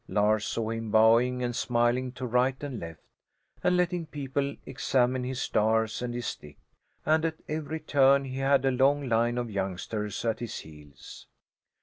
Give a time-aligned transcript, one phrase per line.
[0.07, 3.03] Lars saw him bowing and smiling to right and left,
[3.63, 6.57] and letting people examine his stars and his stick,
[7.05, 11.27] and, at every turn, he had a long line of youngsters at his heels.